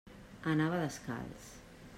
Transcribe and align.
Anava 0.53 0.81
descalç. 0.85 1.55